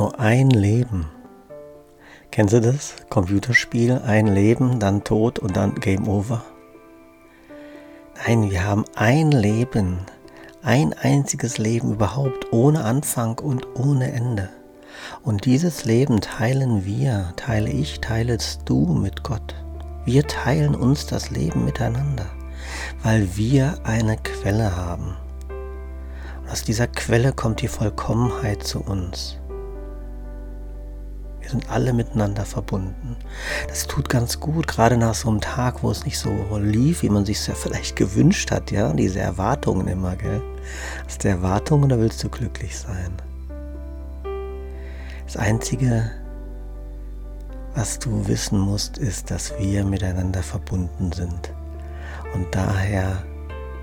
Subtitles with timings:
[0.00, 1.10] nur ein Leben.
[2.30, 2.94] Kennst du das?
[3.08, 6.42] Computerspiel, ein Leben, dann Tod und dann Game Over.
[8.26, 9.98] Nein, wir haben ein Leben,
[10.62, 14.48] ein einziges Leben überhaupt, ohne Anfang und ohne Ende.
[15.22, 19.54] Und dieses Leben teilen wir, teile ich, teilest du mit Gott.
[20.04, 22.26] Wir teilen uns das Leben miteinander,
[23.02, 25.16] weil wir eine Quelle haben.
[26.50, 29.38] Aus dieser Quelle kommt die Vollkommenheit zu uns.
[31.40, 33.16] Wir sind alle miteinander verbunden.
[33.68, 37.08] Das tut ganz gut, gerade nach so einem Tag, wo es nicht so lief, wie
[37.08, 40.42] man sich es ja vielleicht gewünscht hat, ja, diese Erwartungen immer, gell?
[41.06, 43.12] Hast du Erwartungen oder willst du glücklich sein?
[45.26, 46.10] Das Einzige,
[47.76, 51.52] was du wissen musst, ist, dass wir miteinander verbunden sind.
[52.34, 53.22] Und daher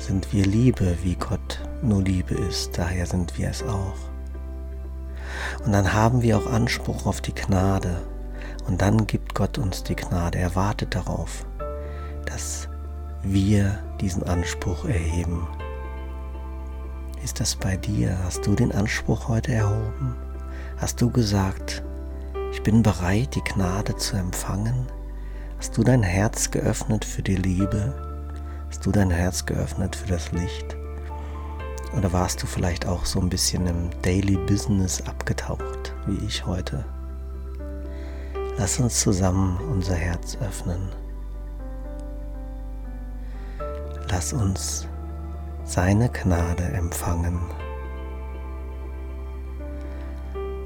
[0.00, 2.76] sind wir Liebe, wie Gott nur Liebe ist.
[2.78, 3.94] Daher sind wir es auch.
[5.64, 8.02] Und dann haben wir auch Anspruch auf die Gnade.
[8.66, 10.38] Und dann gibt Gott uns die Gnade.
[10.38, 11.44] Er wartet darauf,
[12.26, 12.68] dass
[13.22, 15.46] wir diesen Anspruch erheben.
[17.22, 18.16] Ist das bei dir?
[18.24, 20.16] Hast du den Anspruch heute erhoben?
[20.78, 21.82] Hast du gesagt,
[22.52, 24.86] ich bin bereit, die Gnade zu empfangen?
[25.58, 28.09] Hast du dein Herz geöffnet für die Liebe?
[28.70, 30.76] Hast du dein Herz geöffnet für das Licht?
[31.98, 36.84] Oder warst du vielleicht auch so ein bisschen im Daily Business abgetaucht, wie ich heute?
[38.58, 40.88] Lass uns zusammen unser Herz öffnen.
[44.08, 44.86] Lass uns
[45.64, 47.40] seine Gnade empfangen.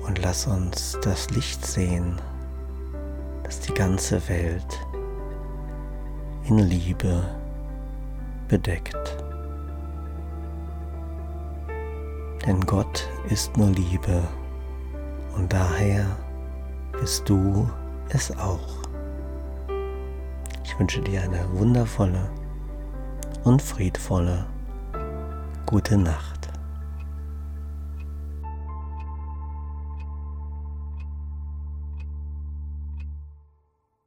[0.07, 2.21] Und lass uns das Licht sehen,
[3.45, 4.87] das die ganze Welt
[6.47, 7.25] in Liebe
[8.49, 9.17] bedeckt.
[12.47, 14.23] Denn Gott ist nur Liebe
[15.37, 16.05] und daher
[16.93, 17.69] bist du
[18.11, 18.83] es auch.
[20.63, 22.31] Ich wünsche dir eine wundervolle
[23.45, 24.47] und friedvolle
[25.67, 26.34] gute Nacht.